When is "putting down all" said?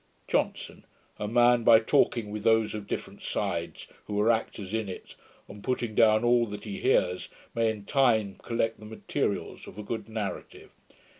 5.63-6.47